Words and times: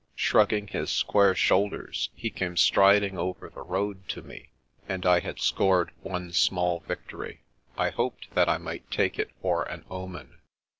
Shrugging 0.15 0.65
his 0.69 0.89
square 0.91 1.35
shoulders, 1.35 2.09
he 2.15 2.31
came 2.31 2.57
striding 2.57 3.19
over 3.19 3.49
the 3.51 3.61
road 3.61 4.07
to 4.09 4.23
me; 4.23 4.49
and 4.89 5.05
I 5.05 5.19
had 5.19 5.39
scored 5.39 5.91
one 6.01 6.31
small 6.31 6.79
victory. 6.87 7.41
I 7.77 7.91
hoped 7.91 8.33
that 8.33 8.49
I 8.49 8.57
might 8.57 8.89
take 8.89 9.19
it 9.19 9.29
for 9.43 9.61
an 9.65 9.85
omen. 9.91 10.39